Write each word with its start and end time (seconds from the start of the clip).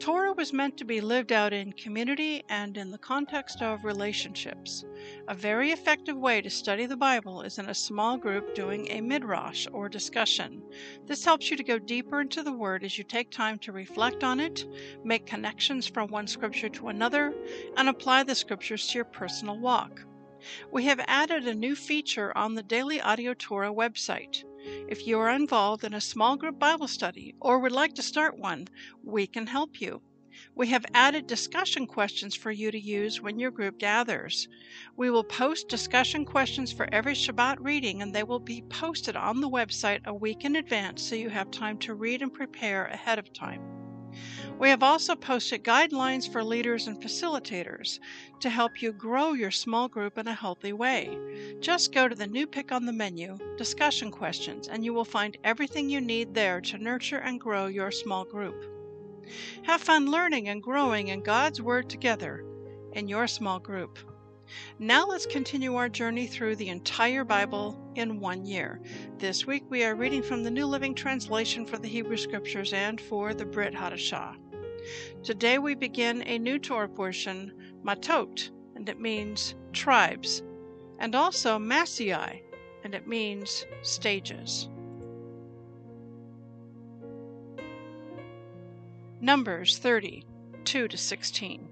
Torah 0.00 0.32
was 0.32 0.54
meant 0.54 0.78
to 0.78 0.86
be 0.86 1.02
lived 1.02 1.30
out 1.30 1.52
in 1.52 1.74
community 1.74 2.42
and 2.48 2.78
in 2.78 2.90
the 2.90 2.96
context 2.96 3.60
of 3.60 3.84
relationships. 3.84 4.82
A 5.28 5.34
very 5.34 5.72
effective 5.72 6.16
way 6.16 6.40
to 6.40 6.48
study 6.48 6.86
the 6.86 6.96
Bible 6.96 7.42
is 7.42 7.58
in 7.58 7.68
a 7.68 7.74
small 7.74 8.16
group 8.16 8.54
doing 8.54 8.90
a 8.90 9.02
midrash 9.02 9.66
or 9.70 9.90
discussion. 9.90 10.62
This 11.04 11.22
helps 11.22 11.50
you 11.50 11.56
to 11.58 11.62
go 11.62 11.78
deeper 11.78 12.22
into 12.22 12.42
the 12.42 12.50
Word 12.50 12.82
as 12.82 12.96
you 12.96 13.04
take 13.04 13.30
time 13.30 13.58
to 13.58 13.72
reflect 13.72 14.24
on 14.24 14.40
it, 14.40 14.64
make 15.04 15.26
connections 15.26 15.86
from 15.86 16.08
one 16.08 16.26
scripture 16.26 16.70
to 16.70 16.88
another, 16.88 17.34
and 17.76 17.86
apply 17.86 18.22
the 18.22 18.34
scriptures 18.34 18.86
to 18.88 18.94
your 18.94 19.04
personal 19.04 19.58
walk. 19.58 20.00
We 20.72 20.84
have 20.84 21.04
added 21.08 21.46
a 21.46 21.54
new 21.54 21.76
feature 21.76 22.36
on 22.38 22.54
the 22.54 22.62
Daily 22.62 23.02
Audio 23.02 23.34
Torah 23.34 23.74
website. 23.74 24.44
If 24.88 25.06
you 25.06 25.18
are 25.18 25.30
involved 25.30 25.84
in 25.84 25.94
a 25.94 26.00
small 26.00 26.36
group 26.36 26.58
Bible 26.58 26.88
study 26.88 27.34
or 27.40 27.58
would 27.58 27.72
like 27.72 27.94
to 27.94 28.02
start 28.02 28.38
one, 28.38 28.66
we 29.02 29.26
can 29.26 29.46
help 29.46 29.80
you. 29.80 30.02
We 30.54 30.68
have 30.68 30.86
added 30.94 31.26
discussion 31.26 31.86
questions 31.86 32.34
for 32.34 32.50
you 32.50 32.70
to 32.70 32.80
use 32.80 33.20
when 33.20 33.38
your 33.38 33.50
group 33.50 33.78
gathers. 33.78 34.48
We 34.96 35.10
will 35.10 35.24
post 35.24 35.68
discussion 35.68 36.24
questions 36.24 36.72
for 36.72 36.88
every 36.92 37.14
Shabbat 37.14 37.56
reading, 37.60 38.00
and 38.00 38.14
they 38.14 38.22
will 38.22 38.38
be 38.38 38.62
posted 38.62 39.16
on 39.16 39.40
the 39.40 39.50
website 39.50 40.06
a 40.06 40.14
week 40.14 40.44
in 40.44 40.56
advance 40.56 41.02
so 41.02 41.14
you 41.14 41.30
have 41.30 41.50
time 41.50 41.78
to 41.78 41.94
read 41.94 42.22
and 42.22 42.32
prepare 42.32 42.86
ahead 42.86 43.18
of 43.18 43.32
time. 43.32 43.60
We 44.58 44.68
have 44.68 44.82
also 44.82 45.14
posted 45.14 45.64
guidelines 45.64 46.30
for 46.30 46.44
leaders 46.44 46.86
and 46.86 47.00
facilitators 47.00 47.98
to 48.40 48.50
help 48.50 48.82
you 48.82 48.92
grow 48.92 49.32
your 49.32 49.50
small 49.50 49.88
group 49.88 50.18
in 50.18 50.28
a 50.28 50.34
healthy 50.34 50.72
way. 50.72 51.16
Just 51.60 51.92
go 51.92 52.08
to 52.08 52.14
the 52.14 52.26
new 52.26 52.46
pick 52.46 52.72
on 52.72 52.86
the 52.86 52.92
menu, 52.92 53.38
Discussion 53.56 54.10
Questions, 54.10 54.68
and 54.68 54.84
you 54.84 54.92
will 54.92 55.04
find 55.04 55.38
everything 55.44 55.88
you 55.88 56.00
need 56.00 56.34
there 56.34 56.60
to 56.60 56.78
nurture 56.78 57.18
and 57.18 57.40
grow 57.40 57.66
your 57.66 57.90
small 57.90 58.24
group. 58.24 58.66
Have 59.62 59.80
fun 59.80 60.10
learning 60.10 60.48
and 60.48 60.62
growing 60.62 61.08
in 61.08 61.22
God's 61.22 61.62
Word 61.62 61.88
together 61.88 62.44
in 62.92 63.08
your 63.08 63.26
small 63.26 63.60
group. 63.60 63.98
Now 64.78 65.06
let's 65.06 65.26
continue 65.26 65.74
our 65.76 65.88
journey 65.88 66.26
through 66.26 66.56
the 66.56 66.68
entire 66.68 67.24
Bible 67.24 67.78
in 67.94 68.20
one 68.20 68.44
year. 68.44 68.80
This 69.18 69.46
week 69.46 69.64
we 69.68 69.84
are 69.84 69.94
reading 69.94 70.22
from 70.22 70.42
the 70.42 70.50
New 70.50 70.66
Living 70.66 70.94
Translation 70.94 71.66
for 71.66 71.78
the 71.78 71.88
Hebrew 71.88 72.16
Scriptures 72.16 72.72
and 72.72 73.00
for 73.00 73.34
the 73.34 73.44
Brit 73.44 73.74
Hadashah. 73.74 74.36
Today 75.22 75.58
we 75.58 75.74
begin 75.74 76.22
a 76.26 76.38
new 76.38 76.58
Torah 76.58 76.88
portion, 76.88 77.52
Mattot, 77.84 78.50
and 78.74 78.88
it 78.88 78.98
means 78.98 79.54
tribes, 79.72 80.42
and 80.98 81.14
also 81.14 81.58
Massei, 81.58 82.42
and 82.82 82.94
it 82.94 83.06
means 83.06 83.66
stages. 83.82 84.68
Numbers 89.20 89.76
30, 89.78 90.24
2 90.64 90.88
to 90.88 90.96
16. 90.96 91.69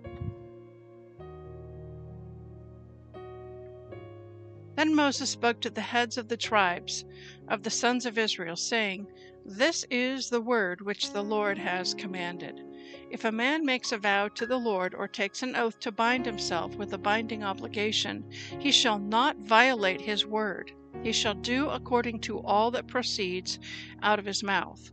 Then 4.79 4.95
Moses 4.95 5.29
spoke 5.29 5.61
to 5.63 5.71
the 5.71 5.81
heads 5.81 6.17
of 6.17 6.29
the 6.29 6.37
tribes 6.37 7.05
of 7.49 7.65
the 7.65 7.69
sons 7.69 8.07
of 8.07 8.17
Israel, 8.17 8.55
saying, 8.55 9.09
This 9.45 9.85
is 9.91 10.31
the 10.31 10.41
word 10.41 10.83
which 10.83 11.13
the 11.13 11.25
Lord 11.25 11.59
has 11.59 11.95
commanded. 11.95 12.63
If 13.11 13.25
a 13.25 13.33
man 13.33 13.67
makes 13.67 13.91
a 13.91 13.99
vow 13.99 14.29
to 14.29 14.47
the 14.47 14.57
Lord 14.57 14.95
or 14.95 15.09
takes 15.09 15.43
an 15.43 15.57
oath 15.57 15.81
to 15.81 15.91
bind 15.91 16.27
himself 16.27 16.77
with 16.77 16.93
a 16.93 16.97
binding 16.99 17.43
obligation, 17.43 18.25
he 18.61 18.71
shall 18.71 19.01
not 19.01 19.37
violate 19.39 20.01
his 20.01 20.25
word. 20.25 20.71
He 21.03 21.11
shall 21.11 21.35
do 21.35 21.71
according 21.71 22.21
to 22.21 22.39
all 22.39 22.71
that 22.71 22.87
proceeds 22.87 23.59
out 24.01 24.21
of 24.21 24.27
his 24.27 24.45
mouth. 24.45 24.93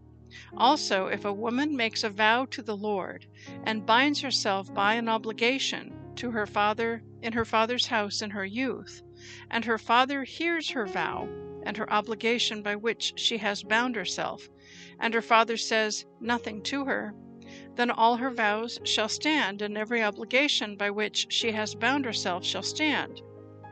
Also, 0.57 1.05
if 1.05 1.25
a 1.25 1.31
woman 1.31 1.77
makes 1.77 2.03
a 2.03 2.09
vow 2.09 2.45
to 2.45 2.63
the 2.63 2.75
Lord 2.75 3.27
and 3.65 3.85
binds 3.85 4.21
herself 4.21 4.73
by 4.73 4.95
an 4.95 5.07
obligation 5.07 5.93
to 6.15 6.31
her 6.31 6.47
father 6.47 7.03
in 7.21 7.33
her 7.33 7.45
father's 7.45 7.85
house 7.85 8.23
in 8.23 8.31
her 8.31 8.45
youth, 8.45 9.03
and 9.49 9.65
her 9.65 9.77
father 9.77 10.23
hears 10.23 10.69
her 10.69 10.85
vow 10.85 11.27
and 11.63 11.77
her 11.77 11.91
obligation 11.91 12.61
by 12.61 12.75
which 12.75 13.13
she 13.15 13.37
has 13.37 13.63
bound 13.63 13.95
herself, 13.95 14.47
and 14.99 15.13
her 15.13 15.21
father 15.21 15.57
says 15.57 16.05
nothing 16.19 16.61
to 16.61 16.85
her, 16.85 17.13
then 17.75 17.89
all 17.89 18.17
her 18.17 18.29
vows 18.29 18.79
shall 18.83 19.09
stand, 19.09 19.61
and 19.61 19.77
every 19.77 20.03
obligation 20.03 20.75
by 20.75 20.89
which 20.89 21.27
she 21.29 21.51
has 21.51 21.75
bound 21.75 22.05
herself 22.05 22.45
shall 22.45 22.63
stand. 22.63 23.21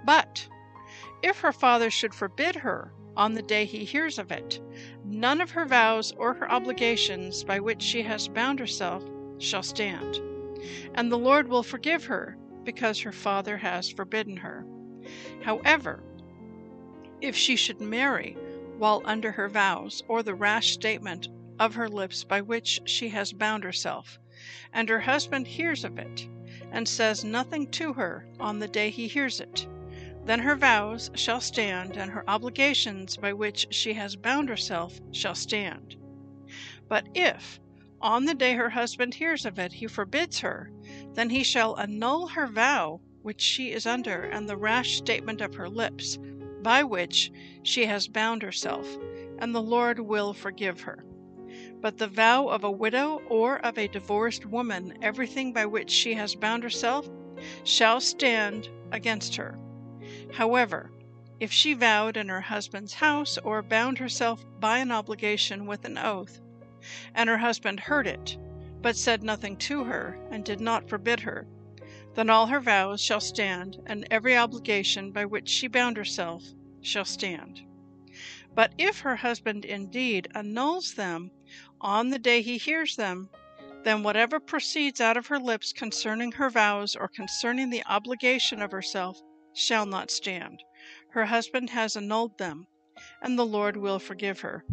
But 0.06 0.48
if 1.22 1.40
her 1.40 1.54
father 1.54 1.90
should 1.90 2.14
forbid 2.14 2.56
her 2.56 2.94
on 3.16 3.34
the 3.34 3.42
day 3.42 3.66
he 3.66 3.86
hears 3.86 4.18
of 4.20 4.32
it, 4.32 4.60
none 5.06 5.40
of 5.40 5.52
her 5.52 5.66
vows 5.66 6.12
or 6.18 6.34
her 6.34 6.52
obligations 6.52 7.44
by 7.44 7.60
which 7.60 7.82
she 7.82 8.02
has 8.02 8.28
bound 8.28 8.60
herself 8.60 9.04
shall 9.38 9.64
stand. 9.64 10.20
And 10.96 11.12
the 11.12 11.18
Lord 11.18 11.48
will 11.48 11.64
forgive 11.64 12.06
her 12.06 12.38
because 12.64 13.02
her 13.02 13.12
father 13.12 13.58
has 13.58 13.90
forbidden 13.90 14.38
her. 14.38 14.66
However, 15.44 16.04
if 17.22 17.36
she 17.36 17.56
should 17.56 17.80
marry 17.80 18.36
while 18.80 19.04
under 19.06 19.34
her 19.34 19.48
vows, 19.48 20.02
or 20.08 20.24
the 20.24 20.34
rash 20.34 20.72
statement 20.72 21.28
of 21.60 21.76
her 21.76 21.88
lips 21.88 22.24
by 22.24 22.42
which 22.42 22.82
she 22.86 23.10
has 23.10 23.32
bound 23.32 23.64
herself, 23.64 24.18
and 24.74 24.90
her 24.90 25.02
husband 25.02 25.46
hears 25.46 25.84
of 25.84 26.00
it, 26.00 26.28
and 26.72 26.90
says 26.90 27.24
nothing 27.24 27.70
to 27.74 27.94
her 27.94 28.28
on 28.40 28.58
the 28.58 28.68
day 28.68 28.90
he 28.90 29.08
hears 29.08 29.40
it, 29.40 29.68
then 30.26 30.40
her 30.40 30.56
vows 30.56 31.12
shall 31.14 31.40
stand, 31.42 31.96
and 31.96 32.10
her 32.10 32.28
obligations 32.28 33.16
by 33.16 33.34
which 33.34 33.68
she 33.70 33.94
has 33.94 34.16
bound 34.16 34.50
herself 34.50 35.00
shall 35.12 35.36
stand. 35.36 35.96
But 36.88 37.08
if, 37.14 37.60
on 38.02 38.26
the 38.26 38.34
day 38.34 38.56
her 38.56 38.72
husband 38.72 39.14
hears 39.14 39.46
of 39.46 39.60
it, 39.60 39.74
he 39.74 39.86
forbids 39.86 40.40
her, 40.40 40.72
then 41.14 41.30
he 41.30 41.44
shall 41.44 41.76
annul 41.80 42.30
her 42.30 42.48
vow 42.48 43.00
which 43.24 43.42
she 43.42 43.72
is 43.72 43.86
under, 43.86 44.22
and 44.24 44.48
the 44.48 44.58
rash 44.58 44.98
statement 44.98 45.40
of 45.42 45.56
her 45.56 45.70
lips, 45.70 46.20
by 46.62 46.84
which 46.84 47.32
she 47.64 47.86
has 47.86 48.08
bound 48.08 48.44
herself, 48.44 48.98
and 49.40 49.56
the 49.56 49.62
Lord 49.62 49.98
will 50.00 50.34
forgive 50.34 50.82
her. 50.82 51.06
But 51.82 51.98
the 51.98 52.08
vow 52.08 52.48
of 52.50 52.64
a 52.66 52.72
widow 52.72 53.22
or 53.30 53.60
of 53.60 53.78
a 53.78 53.88
divorced 53.88 54.46
woman, 54.46 54.98
everything 55.02 55.54
by 55.54 55.66
which 55.66 55.90
she 55.90 56.14
has 56.16 56.36
bound 56.36 56.64
herself, 56.64 57.10
shall 57.64 58.02
stand 58.02 58.70
against 58.92 59.36
her. 59.38 59.58
However, 60.34 60.92
if 61.40 61.52
she 61.52 61.74
vowed 61.74 62.18
in 62.18 62.28
her 62.30 62.42
husband's 62.42 62.96
house, 62.96 63.38
or 63.38 63.62
bound 63.62 63.98
herself 64.00 64.46
by 64.60 64.80
an 64.80 64.92
obligation 64.92 65.66
with 65.66 65.86
an 65.86 65.98
oath, 65.98 66.42
and 67.16 67.30
her 67.30 67.38
husband 67.38 67.80
heard 67.80 68.08
it, 68.08 68.38
but 68.82 68.98
said 68.98 69.24
nothing 69.24 69.56
to 69.58 69.86
her, 69.86 70.18
and 70.30 70.44
did 70.44 70.60
not 70.60 70.90
forbid 70.90 71.22
her, 71.22 71.48
then 72.16 72.30
all 72.30 72.48
her 72.48 72.60
vows 72.60 73.02
shall 73.02 73.20
stand, 73.20 73.78
and 73.86 74.08
every 74.12 74.38
obligation 74.38 75.12
by 75.12 75.26
which 75.26 75.50
she 75.50 75.68
bound 75.68 75.98
herself 75.98 76.44
shall 76.82 77.06
stand. 77.06 77.60
But 78.54 78.74
if 78.78 79.00
her 79.00 79.16
husband 79.16 79.66
indeed 79.66 80.28
annuls 80.36 80.94
them 80.94 81.32
on 81.82 82.10
the 82.10 82.20
day 82.20 82.42
he 82.44 82.58
hears 82.58 82.96
them, 82.96 83.30
then 83.84 84.04
whatever 84.04 84.40
proceeds 84.40 85.02
out 85.02 85.18
of 85.18 85.28
her 85.28 85.40
lips 85.40 85.74
concerning 85.74 86.34
her 86.34 86.50
vows 86.50 86.96
or 86.96 87.08
concerning 87.08 87.70
the 87.72 87.84
obligation 87.86 88.62
of 88.62 88.72
herself 88.72 89.18
shall 89.54 89.86
not 89.86 90.12
stand. 90.12 90.60
Her 91.14 91.26
husband 91.26 91.72
has 91.72 91.96
annulled 91.96 92.38
them, 92.38 92.68
and 93.22 93.38
the 93.40 93.46
Lord 93.46 93.76
will 93.76 94.00
forgive 94.00 94.42
her. 94.42 94.64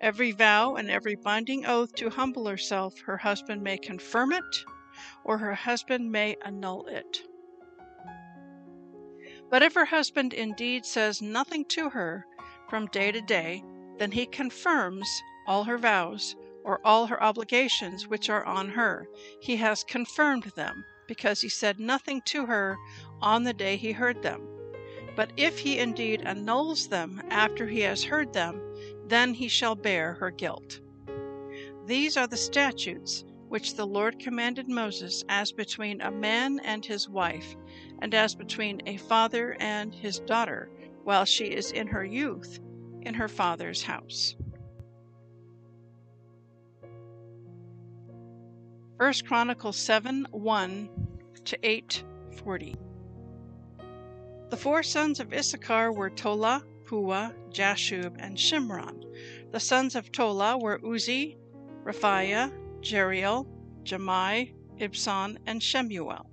Every 0.00 0.32
vow 0.32 0.76
and 0.76 0.90
every 0.90 1.14
binding 1.14 1.66
oath 1.66 1.94
to 1.96 2.10
humble 2.10 2.46
herself, 2.46 2.94
her 3.06 3.18
husband 3.18 3.62
may 3.62 3.76
confirm 3.76 4.32
it 4.32 4.64
or 5.24 5.38
her 5.38 5.54
husband 5.54 6.10
may 6.10 6.36
annul 6.44 6.86
it. 6.86 7.22
But 9.50 9.62
if 9.62 9.74
her 9.74 9.84
husband 9.84 10.32
indeed 10.32 10.84
says 10.84 11.22
nothing 11.22 11.64
to 11.66 11.90
her 11.90 12.26
from 12.68 12.86
day 12.86 13.12
to 13.12 13.20
day, 13.20 13.62
then 13.98 14.10
he 14.10 14.26
confirms 14.26 15.08
all 15.46 15.64
her 15.64 15.78
vows 15.78 16.34
or 16.64 16.80
all 16.84 17.06
her 17.06 17.22
obligations 17.22 18.08
which 18.08 18.30
are 18.30 18.44
on 18.44 18.70
her. 18.70 19.06
He 19.40 19.56
has 19.56 19.84
confirmed 19.84 20.44
them, 20.56 20.84
because 21.06 21.40
he 21.40 21.48
said 21.48 21.78
nothing 21.78 22.22
to 22.22 22.46
her 22.46 22.76
on 23.20 23.44
the 23.44 23.52
day 23.52 23.76
he 23.76 23.92
heard 23.92 24.22
them. 24.22 24.48
But 25.14 25.32
if 25.36 25.58
he 25.58 25.78
indeed 25.78 26.22
annuls 26.24 26.88
them 26.88 27.22
after 27.30 27.66
he 27.68 27.80
has 27.80 28.02
heard 28.02 28.32
them, 28.32 28.60
then 29.06 29.34
he 29.34 29.48
shall 29.48 29.74
bear 29.74 30.14
her 30.14 30.30
guilt. 30.30 30.80
These 31.86 32.16
are 32.16 32.26
the 32.26 32.36
statutes 32.36 33.24
which 33.54 33.76
the 33.76 33.86
Lord 33.86 34.18
commanded 34.18 34.68
Moses 34.68 35.22
as 35.28 35.52
between 35.52 36.00
a 36.00 36.10
man 36.10 36.58
and 36.64 36.84
his 36.84 37.08
wife, 37.08 37.54
and 38.00 38.12
as 38.12 38.34
between 38.34 38.82
a 38.84 38.96
father 38.96 39.56
and 39.60 39.94
his 39.94 40.18
daughter, 40.18 40.68
while 41.04 41.24
she 41.24 41.44
is 41.44 41.70
in 41.70 41.86
her 41.86 42.04
youth 42.04 42.58
in 43.02 43.14
her 43.14 43.28
father's 43.28 43.84
house. 43.84 44.34
1 48.96 49.12
Chronicles 49.24 49.76
7 49.76 50.26
1 50.32 50.88
to 51.44 51.58
8 51.62 52.04
40. 52.42 52.74
The 54.50 54.56
four 54.56 54.82
sons 54.82 55.20
of 55.20 55.32
Issachar 55.32 55.92
were 55.92 56.10
Tola, 56.10 56.64
Puah, 56.86 57.30
Jashub, 57.52 58.16
and 58.18 58.36
Shimron. 58.36 59.04
The 59.52 59.60
sons 59.60 59.94
of 59.94 60.10
Tola 60.10 60.58
were 60.58 60.80
Uzzi, 60.80 61.36
Rephaiah, 61.84 62.50
Jeriel, 62.84 63.46
Jahmai, 63.82 64.52
Ibsam, 64.78 65.38
and 65.46 65.62
Shemuel. 65.62 66.30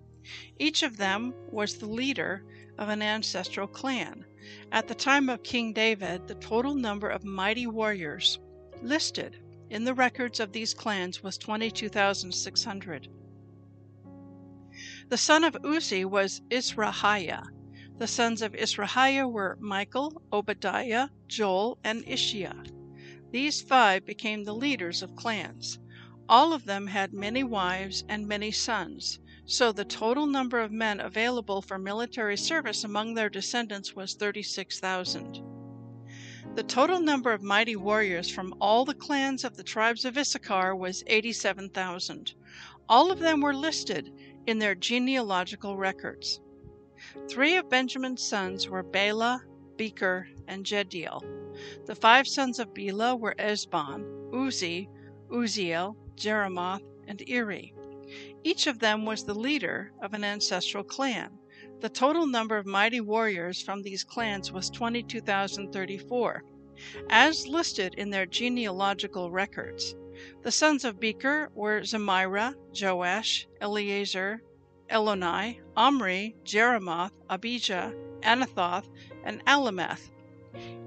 Each 0.60 0.84
of 0.84 0.98
them 0.98 1.34
was 1.50 1.78
the 1.78 1.88
leader 1.88 2.44
of 2.78 2.90
an 2.90 3.02
ancestral 3.02 3.68
clan. 3.68 4.26
At 4.72 4.88
the 4.88 4.96
time 4.96 5.30
of 5.30 5.44
King 5.44 5.72
David, 5.72 6.28
the 6.28 6.36
total 6.36 6.76
number 6.76 7.08
of 7.08 7.24
mighty 7.24 7.68
warriors 7.68 8.38
listed 8.82 9.42
in 9.70 9.86
the 9.86 9.94
records 9.94 10.42
of 10.42 10.52
these 10.52 10.74
clans 10.74 11.24
was 11.24 11.38
22,600. 11.38 13.08
The 15.08 15.18
son 15.18 15.44
of 15.44 15.56
Uzzi 15.64 16.04
was 16.04 16.42
Izrahiah. 16.50 17.44
The 17.98 18.08
sons 18.08 18.42
of 18.42 18.56
Izrahiah 18.56 19.28
were 19.28 19.58
Michael, 19.62 20.22
Obadiah, 20.34 21.10
Joel, 21.28 21.80
and 21.84 22.04
Isshiah. 22.06 22.68
These 23.32 23.62
five 23.62 24.06
became 24.06 24.44
the 24.44 24.56
leaders 24.56 25.02
of 25.02 25.16
clans. 25.16 25.80
All 26.30 26.54
of 26.54 26.66
them 26.66 26.88
had 26.88 27.14
many 27.14 27.44
wives 27.44 28.06
and 28.08 28.28
many 28.28 28.52
sons, 28.52 29.20
so 29.46 29.72
the 29.72 29.84
total 29.84 30.26
number 30.26 30.60
of 30.60 30.72
men 30.72 31.00
available 31.00 31.62
for 31.62 31.78
military 31.78 32.38
service 32.38 32.84
among 32.84 33.14
their 33.14 33.30
descendants 33.30 33.96
was 33.96 34.14
36,000. 34.14 35.44
The 36.56 36.64
total 36.64 37.00
number 37.00 37.32
of 37.34 37.42
mighty 37.42 37.76
warriors 37.76 38.30
from 38.30 38.54
all 38.60 38.86
the 38.86 38.94
clans 38.94 39.44
of 39.44 39.56
the 39.58 39.64
tribes 39.64 40.06
of 40.06 40.18
Issachar 40.18 40.76
was 40.76 41.04
87,000. 41.08 42.34
All 42.90 43.12
of 43.12 43.20
them 43.20 43.42
were 43.42 43.54
listed 43.54 44.12
in 44.48 44.60
their 44.60 44.76
genealogical 44.76 45.78
records. 45.78 46.40
Three 47.30 47.56
of 47.56 47.70
Benjamin's 47.70 48.22
sons 48.22 48.68
were 48.68 48.84
Bela, 48.84 49.44
Becher, 49.78 50.28
and 50.48 50.66
Jediel. 50.66 51.24
The 51.86 51.96
five 51.96 52.28
sons 52.28 52.60
of 52.60 52.74
Bela 52.74 53.16
were 53.16 53.36
Ezbon, 53.40 54.04
Uzzi, 54.34 54.90
Uzziel, 55.30 55.96
Jeremoth, 56.22 56.84
and 57.08 57.24
Eri. 57.28 57.74
Each 58.44 58.68
of 58.68 58.78
them 58.78 59.06
was 59.06 59.24
the 59.24 59.34
leader 59.34 59.92
of 60.04 60.14
an 60.14 60.24
ancestral 60.24 60.84
clan. 60.84 61.40
The 61.80 61.90
total 61.90 62.28
number 62.28 62.58
of 62.58 62.68
mighty 62.68 63.02
warriors 63.02 63.60
from 63.60 63.82
these 63.82 64.04
clans 64.04 64.52
was 64.52 64.70
22,034, 64.70 66.44
as 67.10 67.48
listed 67.48 67.96
in 67.96 68.12
their 68.12 68.28
genealogical 68.28 69.32
records. 69.32 69.96
The 70.44 70.52
sons 70.52 70.86
of 70.86 71.00
Becher 71.00 71.50
were 71.56 71.82
Zemira, 71.82 72.54
Joash, 72.80 73.48
Eleazar, 73.60 74.44
Eloni, 74.92 75.60
Omri, 75.76 76.36
Jeremoth, 76.44 77.14
Abijah, 77.32 77.96
Anathoth, 78.22 78.88
and 79.24 79.44
Alemeth. 79.46 80.12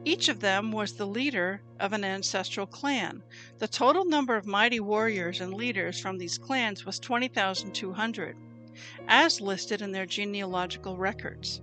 Each 0.07 0.29
of 0.29 0.41
them 0.41 0.71
was 0.71 0.93
the 0.93 1.07
leader 1.07 1.63
of 1.81 1.95
an 1.95 2.05
ancestral 2.05 2.67
clan. 2.67 3.23
The 3.59 3.69
total 3.69 4.05
number 4.05 4.37
of 4.37 4.47
mighty 4.47 4.79
warriors 4.79 5.41
and 5.41 5.55
leaders 5.55 5.99
from 5.99 6.19
these 6.19 6.37
clans 6.37 6.85
was 6.85 6.99
20,200 6.99 8.37
as 9.09 9.41
listed 9.41 9.81
in 9.81 9.93
their 9.93 10.05
genealogical 10.05 10.99
records. 10.99 11.63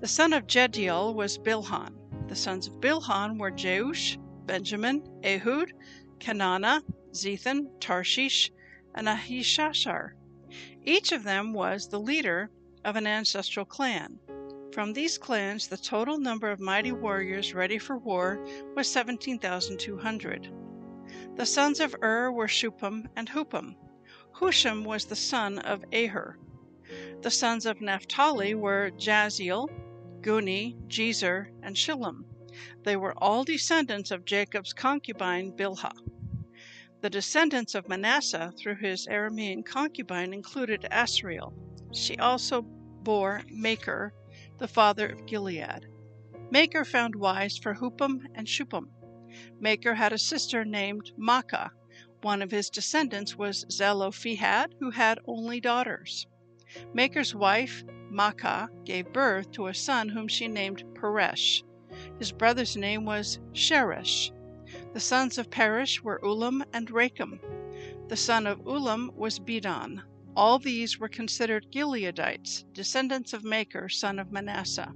The 0.00 0.08
son 0.08 0.32
of 0.32 0.46
Jediel 0.46 1.14
was 1.14 1.36
Bilhan. 1.36 1.94
The 2.28 2.36
sons 2.36 2.66
of 2.66 2.80
Bilhan 2.80 3.38
were 3.38 3.50
Jeush, 3.50 4.16
Benjamin, 4.46 5.02
Ehud, 5.22 5.74
Kenana, 6.18 6.82
Zethan, 7.12 7.68
Tarshish, 7.78 8.50
and 8.94 9.06
Ahishashar. 9.06 10.12
Each 10.82 11.12
of 11.12 11.24
them 11.24 11.52
was 11.52 11.88
the 11.88 12.00
leader 12.00 12.50
of 12.84 12.96
an 12.96 13.06
ancestral 13.06 13.66
clan. 13.66 14.18
From 14.72 14.92
these 14.92 15.18
clans, 15.18 15.66
the 15.66 15.76
total 15.76 16.16
number 16.18 16.48
of 16.48 16.60
mighty 16.60 16.92
warriors 16.92 17.54
ready 17.54 17.76
for 17.76 17.98
war 17.98 18.38
was 18.76 18.88
17,200. 18.88 20.52
The 21.34 21.46
sons 21.46 21.80
of 21.80 21.96
Ur 22.00 22.30
were 22.30 22.46
Shupam 22.46 23.08
and 23.16 23.28
Hupam. 23.28 23.74
Husham 24.32 24.84
was 24.84 25.06
the 25.06 25.16
son 25.16 25.58
of 25.58 25.84
Aher. 25.90 26.38
The 27.20 27.32
sons 27.32 27.66
of 27.66 27.80
Naphtali 27.80 28.54
were 28.54 28.92
Jaziel, 28.96 29.68
Guni, 30.20 30.76
Jezer, 30.86 31.50
and 31.64 31.74
Shillem. 31.74 32.24
They 32.84 32.96
were 32.96 33.14
all 33.18 33.42
descendants 33.42 34.12
of 34.12 34.24
Jacob's 34.24 34.72
concubine 34.72 35.50
Bilhah. 35.50 35.96
The 37.00 37.10
descendants 37.10 37.74
of 37.74 37.88
Manasseh 37.88 38.52
through 38.56 38.76
his 38.76 39.08
Aramean 39.08 39.64
concubine 39.64 40.32
included 40.32 40.86
Asriel. 40.92 41.52
She 41.92 42.16
also 42.18 42.62
bore 42.62 43.42
Makir, 43.50 44.12
the 44.60 44.68
father 44.68 45.08
of 45.08 45.26
Gilead. 45.26 45.86
Makir 46.52 46.86
found 46.86 47.16
wives 47.16 47.56
for 47.56 47.74
Hupam 47.74 48.26
and 48.34 48.46
Shupam. 48.46 48.90
Makir 49.58 49.96
had 49.96 50.12
a 50.12 50.18
sister 50.18 50.66
named 50.66 51.12
Maacah, 51.18 51.70
one 52.20 52.42
of 52.42 52.50
his 52.50 52.68
descendants 52.68 53.36
was 53.36 53.64
Zelophehad, 53.70 54.74
who 54.78 54.90
had 54.90 55.18
only 55.26 55.60
daughters. 55.60 56.26
Makir's 56.94 57.34
wife, 57.34 57.82
Maacah, 58.12 58.68
gave 58.84 59.14
birth 59.14 59.50
to 59.52 59.68
a 59.68 59.74
son 59.74 60.10
whom 60.10 60.28
she 60.28 60.46
named 60.46 60.84
Peresh. 60.94 61.62
His 62.18 62.30
brother's 62.30 62.76
name 62.76 63.06
was 63.06 63.40
Sheresh. 63.52 64.30
The 64.92 65.00
sons 65.00 65.38
of 65.38 65.48
Peresh 65.48 66.02
were 66.02 66.20
Ulam 66.22 66.62
and 66.74 66.88
Rakem. 66.88 67.40
The 68.08 68.16
son 68.16 68.46
of 68.46 68.58
Ulam 68.66 69.14
was 69.14 69.38
Bedan. 69.38 70.02
All 70.40 70.58
these 70.58 70.98
were 70.98 71.10
considered 71.10 71.70
Gileadites, 71.70 72.64
descendants 72.72 73.34
of 73.34 73.42
Makir, 73.42 73.92
son 73.92 74.18
of 74.18 74.32
Manasseh. 74.32 74.90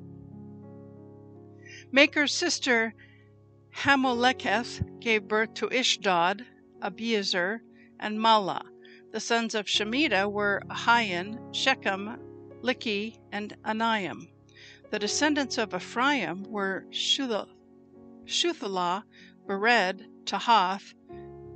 Makir's 1.93 2.33
sister 2.33 2.95
Hammoleketh 3.75 5.01
gave 5.01 5.29
birth 5.29 5.53
to 5.53 5.69
Ishdod, 5.69 6.47
Abiezer, 6.81 7.61
and 8.01 8.19
Mahlah. 8.19 8.63
The 9.13 9.21
sons 9.21 9.55
of 9.55 9.67
Shemida 9.67 10.33
were 10.33 10.63
Ahian, 10.71 11.55
Shechem, 11.55 12.19
Likhi, 12.63 13.19
and 13.31 13.55
Aniam. 13.67 14.31
The 14.91 14.99
descendants 14.99 15.59
of 15.59 15.75
Ephraim 15.75 16.45
were 16.45 16.87
Shuthelah, 16.91 17.49
Bered, 19.47 20.07
Tahath, 20.25 20.95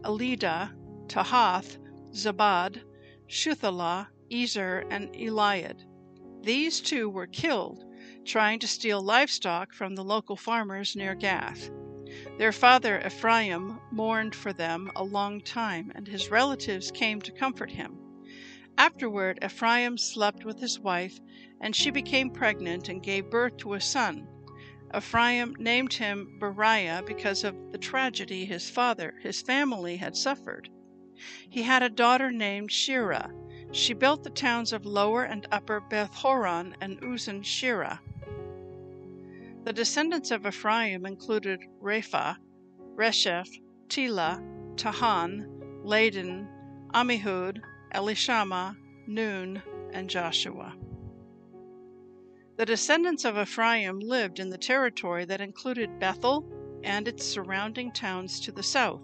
Elida, 0.02 0.74
Tahath, 1.06 1.78
Zabad, 2.12 2.82
Shuthelah, 3.28 4.08
Ezer, 4.32 4.86
and 4.90 5.14
Eliad. 5.14 5.84
These 6.42 6.80
two 6.80 7.10
were 7.10 7.26
killed 7.26 7.84
trying 8.24 8.58
to 8.60 8.68
steal 8.68 9.02
livestock 9.02 9.72
from 9.72 9.94
the 9.94 10.04
local 10.04 10.36
farmers 10.36 10.96
near 10.96 11.14
Gath. 11.14 11.70
Their 12.38 12.52
father 12.52 13.02
Ephraim 13.04 13.80
mourned 13.90 14.34
for 14.34 14.52
them 14.52 14.90
a 14.96 15.04
long 15.04 15.40
time, 15.40 15.92
and 15.94 16.08
his 16.08 16.30
relatives 16.30 16.90
came 16.90 17.20
to 17.22 17.32
comfort 17.32 17.70
him. 17.70 17.98
Afterward, 18.78 19.38
Ephraim 19.44 19.98
slept 19.98 20.44
with 20.44 20.60
his 20.60 20.78
wife, 20.78 21.18
and 21.60 21.74
she 21.74 21.90
became 21.90 22.30
pregnant 22.30 22.88
and 22.88 23.02
gave 23.02 23.30
birth 23.30 23.56
to 23.58 23.74
a 23.74 23.80
son. 23.80 24.26
Ephraim 24.96 25.54
named 25.58 25.92
him 25.92 26.38
Beriah 26.38 27.02
because 27.04 27.44
of 27.44 27.72
the 27.72 27.78
tragedy 27.78 28.44
his 28.44 28.70
father, 28.70 29.14
his 29.22 29.42
family, 29.42 29.96
had 29.96 30.16
suffered. 30.16 30.70
He 31.48 31.62
had 31.62 31.82
a 31.82 31.88
daughter 31.88 32.30
named 32.30 32.70
Sheerah. 32.70 33.32
She 33.72 33.92
built 33.92 34.22
the 34.22 34.30
towns 34.30 34.72
of 34.72 34.86
Lower 34.86 35.24
and 35.24 35.46
Upper 35.50 35.80
Beth 35.80 36.14
Horon 36.14 36.76
and 36.80 37.00
Uzzen 37.02 37.42
Shirah. 37.42 37.98
The 39.64 39.72
descendants 39.72 40.30
of 40.30 40.46
Ephraim 40.46 41.04
included 41.04 41.60
Repha, 41.82 42.36
Resheph, 42.94 43.48
Tela, 43.88 44.42
Tahan, 44.76 45.84
Ladan, 45.84 46.48
Amihud, 46.94 47.60
Elishama, 47.92 48.76
Nun, 49.06 49.62
and 49.92 50.08
Joshua. 50.08 50.74
The 52.56 52.66
descendants 52.66 53.24
of 53.24 53.36
Ephraim 53.36 54.00
lived 54.00 54.38
in 54.38 54.50
the 54.50 54.58
territory 54.58 55.24
that 55.26 55.40
included 55.40 55.98
Bethel 55.98 56.48
and 56.82 57.06
its 57.06 57.24
surrounding 57.24 57.92
towns 57.92 58.40
to 58.40 58.52
the 58.52 58.62
south, 58.62 59.02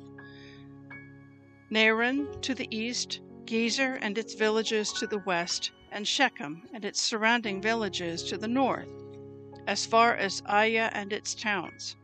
Naaran 1.75 2.41
to 2.43 2.55
the 2.55 2.69
east, 2.71 3.21
Gezer 3.47 3.99
and 4.01 4.17
its 4.17 4.35
villages 4.35 4.93
to 4.93 5.09
the 5.09 5.19
west, 5.19 5.73
and 5.91 6.07
Shechem 6.07 6.69
and 6.73 6.85
its 6.85 7.01
surrounding 7.03 7.61
villages 7.61 8.23
to 8.31 8.39
the 8.39 8.47
north, 8.47 8.89
as 9.67 9.85
far 9.85 10.15
as 10.15 10.41
Ayyah 10.43 10.91
and 10.93 11.13
its 11.13 11.35
towns. 11.35 11.97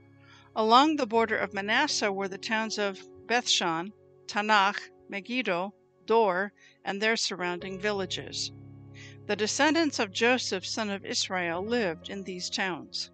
Along 0.57 0.97
the 0.97 1.07
border 1.07 1.37
of 1.37 1.55
Manasseh 1.55 2.11
were 2.11 2.27
the 2.27 2.37
towns 2.37 2.79
of 2.79 2.99
Bethshan, 3.29 3.93
Taanach, 4.27 4.91
Megiddo, 5.09 5.73
Dor, 6.05 6.53
and 6.85 7.01
their 7.01 7.17
surrounding 7.17 7.79
villages. 7.79 8.51
The 9.29 9.37
descendants 9.37 10.01
of 10.01 10.11
Joseph, 10.11 10.67
son 10.67 10.91
of 10.91 11.05
Israel, 11.05 11.65
lived 11.65 12.11
in 12.11 12.25
these 12.25 12.51
towns. 12.51 13.13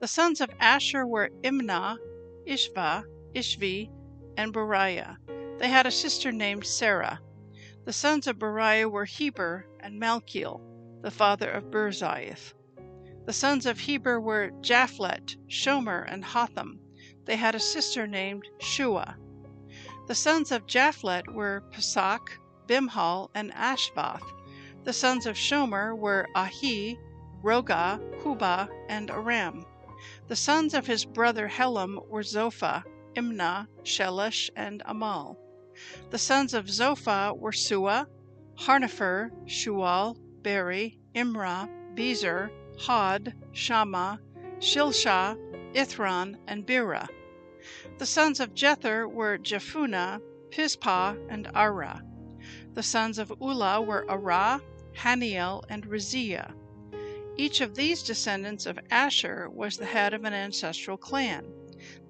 The 0.00 0.08
sons 0.08 0.40
of 0.40 0.50
Asher 0.58 1.06
were 1.06 1.30
Imnah, 1.44 1.98
Ishva, 2.48 3.04
Ishvi, 3.32 3.90
and 4.36 4.52
Beriah. 4.54 5.18
They 5.60 5.68
had 5.68 5.86
a 5.86 5.90
sister 5.90 6.32
named 6.32 6.64
Sarah. 6.64 7.20
The 7.84 7.92
sons 7.92 8.26
of 8.26 8.38
Beriah 8.38 8.90
were 8.90 9.04
Heber 9.04 9.66
and 9.78 10.00
Malchiel, 10.00 10.62
the 11.02 11.10
father 11.10 11.50
of 11.50 11.70
Birzaith. 11.70 12.54
The 13.26 13.34
sons 13.34 13.66
of 13.66 13.80
Heber 13.80 14.18
were 14.18 14.52
Japhlet, 14.62 15.36
Shomer, 15.50 16.10
and 16.10 16.24
Hotham. 16.24 16.80
They 17.26 17.36
had 17.36 17.54
a 17.54 17.60
sister 17.60 18.06
named 18.06 18.48
Shua. 18.58 19.18
The 20.06 20.14
sons 20.14 20.50
of 20.50 20.66
Japhlet 20.66 21.30
were 21.34 21.60
Pesach, 21.70 22.40
Bimhal, 22.66 23.28
and 23.34 23.52
Ashvath. 23.52 24.24
The 24.84 24.94
sons 24.94 25.26
of 25.26 25.36
Shomer 25.36 25.94
were 25.94 26.26
Ahi, 26.34 26.98
Roga, 27.42 28.00
Hubah, 28.22 28.70
and 28.88 29.10
Aram. 29.10 29.66
The 30.26 30.36
sons 30.36 30.72
of 30.72 30.86
his 30.86 31.04
brother 31.04 31.48
Helam 31.48 32.08
were 32.08 32.22
Zophah, 32.22 32.82
Imnah, 33.14 33.66
Shelesh, 33.84 34.48
and 34.56 34.82
Amal. 34.86 35.36
The 36.10 36.18
sons 36.18 36.52
of 36.52 36.68
Zophah 36.68 37.32
were 37.34 37.52
Sua, 37.52 38.06
Harnepher, 38.66 39.30
Shual, 39.46 40.18
Beri, 40.42 40.98
Imrah, 41.14 41.70
Bezer, 41.94 42.50
Hod, 42.80 43.32
Shama, 43.52 44.20
Shilshah, 44.58 45.38
Ithran, 45.72 46.36
and 46.46 46.66
Bera. 46.66 47.08
The 47.96 48.04
sons 48.04 48.40
of 48.40 48.52
Jether 48.52 49.10
were 49.10 49.38
Jephunneh, 49.38 50.20
Pispah, 50.50 51.16
and 51.30 51.46
Arah. 51.54 52.02
The 52.74 52.82
sons 52.82 53.18
of 53.18 53.30
Ulah 53.40 53.82
were 53.82 54.04
Arah, 54.06 54.60
Haniel, 54.98 55.64
and 55.70 55.86
Raziah. 55.86 56.52
Each 57.38 57.62
of 57.62 57.74
these 57.74 58.02
descendants 58.02 58.66
of 58.66 58.78
Asher 58.90 59.48
was 59.48 59.78
the 59.78 59.86
head 59.86 60.12
of 60.12 60.24
an 60.26 60.34
ancestral 60.34 60.98
clan. 60.98 61.46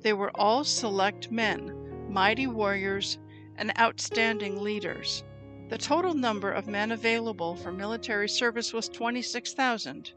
They 0.00 0.12
were 0.12 0.32
all 0.36 0.64
select 0.64 1.30
men, 1.30 2.12
mighty 2.12 2.48
warriors, 2.48 3.16
and 3.60 3.78
outstanding 3.78 4.60
leaders. 4.60 5.22
The 5.68 5.78
total 5.78 6.14
number 6.14 6.50
of 6.50 6.66
men 6.66 6.90
available 6.90 7.54
for 7.54 7.70
military 7.70 8.28
service 8.28 8.72
was 8.72 8.88
26,000, 8.88 10.12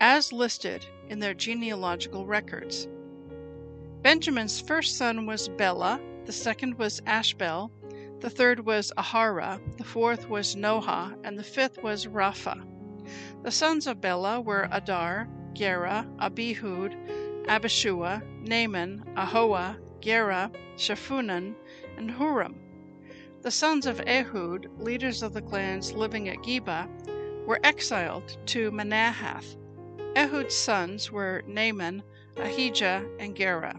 as 0.00 0.32
listed 0.32 0.84
in 1.08 1.20
their 1.20 1.34
genealogical 1.34 2.26
records. 2.26 2.88
Benjamin's 4.02 4.60
first 4.60 4.98
son 4.98 5.24
was 5.24 5.48
Bela, 5.48 6.00
the 6.26 6.32
second 6.32 6.76
was 6.76 7.00
Ashbel, 7.06 7.70
the 8.20 8.28
third 8.28 8.66
was 8.66 8.92
Ahara, 8.98 9.60
the 9.78 9.84
fourth 9.84 10.28
was 10.28 10.56
Nohah, 10.56 11.16
and 11.24 11.38
the 11.38 11.44
fifth 11.44 11.82
was 11.82 12.06
Rapha. 12.06 12.62
The 13.42 13.52
sons 13.52 13.86
of 13.86 14.00
Bela 14.00 14.40
were 14.40 14.68
Adar, 14.72 15.28
Gera, 15.52 16.06
Abihud, 16.18 17.46
Abishua, 17.46 18.22
Naaman, 18.40 19.04
Ahoah, 19.16 19.76
Gera, 20.00 20.50
Shaphunan, 20.76 21.54
and 21.96 22.10
Huram. 22.10 22.63
The 23.44 23.50
sons 23.50 23.84
of 23.84 24.00
Ehud, 24.06 24.70
leaders 24.78 25.22
of 25.22 25.34
the 25.34 25.42
clans 25.42 25.92
living 25.92 26.30
at 26.30 26.38
Geba, 26.38 26.88
were 27.46 27.60
exiled 27.62 28.38
to 28.46 28.70
Manahath. 28.70 29.58
Ehud's 30.16 30.56
sons 30.56 31.12
were 31.12 31.42
Naaman, 31.46 32.02
Ahijah, 32.38 33.04
and 33.18 33.36
Gera. 33.36 33.78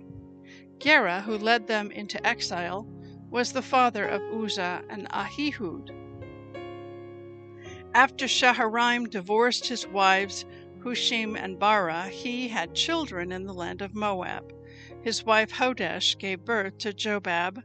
Gera, 0.78 1.22
who 1.22 1.40
led 1.40 1.66
them 1.66 1.90
into 1.90 2.24
exile, 2.24 2.88
was 3.32 3.54
the 3.54 3.64
father 3.64 4.06
of 4.06 4.22
Uzzah 4.32 4.84
and 4.88 5.10
Ahihud. 5.10 5.90
After 7.96 8.26
Shaharaim 8.26 9.10
divorced 9.10 9.68
his 9.68 9.88
wives 9.88 10.46
Hushim 10.84 11.36
and 11.36 11.58
Bara, 11.58 12.10
he 12.10 12.50
had 12.50 12.76
children 12.76 13.32
in 13.32 13.46
the 13.48 13.54
land 13.54 13.82
of 13.82 13.96
Moab. 13.96 14.54
His 15.02 15.24
wife 15.24 15.52
Hodesh 15.54 16.20
gave 16.20 16.46
birth 16.46 16.78
to 16.78 16.94
Jobab, 16.94 17.64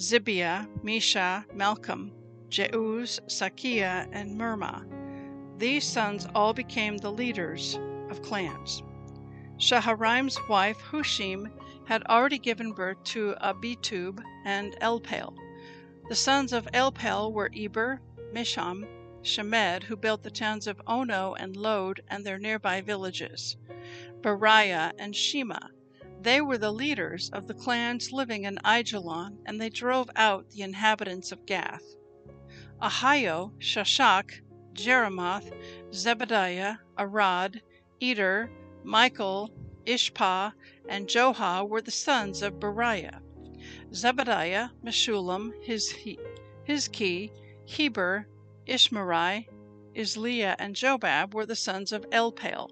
Zibiah, 0.00 0.66
Mesha, 0.82 1.44
Malcam, 1.54 2.10
Jeuz, 2.48 3.20
Sakiah, 3.26 4.08
and 4.12 4.34
Mirmah. 4.40 4.86
These 5.58 5.84
sons 5.84 6.26
all 6.34 6.54
became 6.54 6.96
the 6.96 7.12
leaders 7.12 7.78
of 8.08 8.22
clans. 8.22 8.82
Shaharaim's 9.58 10.38
wife 10.48 10.78
Hushim 10.78 11.52
had 11.84 12.02
already 12.04 12.38
given 12.38 12.72
birth 12.72 13.04
to 13.12 13.34
Abitub 13.42 14.22
and 14.46 14.74
Elpaal. 14.80 15.36
The 16.08 16.16
sons 16.16 16.54
of 16.54 16.66
Elpaal 16.72 17.30
were 17.34 17.50
Eber, 17.54 18.00
Misham, 18.32 18.86
Shemed, 19.22 19.82
who 19.82 19.96
built 19.96 20.22
the 20.22 20.30
towns 20.30 20.66
of 20.66 20.80
Ono 20.86 21.34
and 21.34 21.54
Lod 21.56 22.00
and 22.08 22.24
their 22.24 22.38
nearby 22.38 22.80
villages, 22.80 23.58
Beriah 24.22 24.92
and 24.98 25.14
Shema. 25.14 25.58
They 26.22 26.42
were 26.42 26.58
the 26.58 26.70
leaders 26.70 27.30
of 27.32 27.46
the 27.46 27.54
clans 27.54 28.12
living 28.12 28.44
in 28.44 28.58
Aijalon, 28.62 29.38
and 29.46 29.58
they 29.58 29.70
drove 29.70 30.10
out 30.14 30.50
the 30.50 30.60
inhabitants 30.60 31.32
of 31.32 31.46
Gath. 31.46 31.94
Ahio, 32.82 33.52
Shashak, 33.58 34.42
Jeremoth, 34.74 35.50
Zebadiah, 35.90 36.80
Arad, 36.98 37.62
Eder, 38.02 38.50
Michael, 38.84 39.50
Ishpah, 39.86 40.52
and 40.90 41.08
Johah 41.08 41.66
were 41.66 41.80
the 41.80 41.90
sons 41.90 42.42
of 42.42 42.60
Beriah. 42.60 43.22
Zebadiah, 43.90 44.72
Meshullam, 44.84 45.52
Hizki, 46.68 47.30
Heber, 47.64 48.28
Ishmerai, 48.68 49.46
Izliah, 49.96 50.54
and 50.58 50.76
Jobab 50.76 51.32
were 51.32 51.46
the 51.46 51.56
sons 51.56 51.92
of 51.92 52.04
Elpaal. 52.10 52.68